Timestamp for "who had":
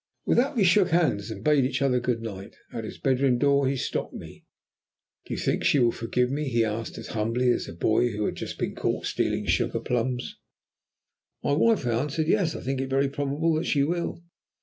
8.09-8.41